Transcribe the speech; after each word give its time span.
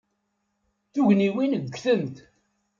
Tugniwin 0.93 1.53
ggtent. 1.63 2.17